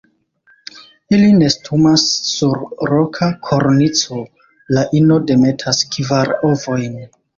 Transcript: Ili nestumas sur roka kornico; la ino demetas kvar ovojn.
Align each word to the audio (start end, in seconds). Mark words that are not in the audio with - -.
Ili 1.17 1.27
nestumas 1.41 2.05
sur 2.29 2.57
roka 2.91 3.27
kornico; 3.49 4.19
la 4.79 4.87
ino 5.01 5.19
demetas 5.33 5.83
kvar 5.97 6.35
ovojn. 6.53 6.99